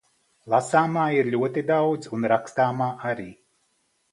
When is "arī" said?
3.11-3.29